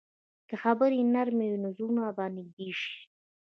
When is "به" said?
2.15-2.25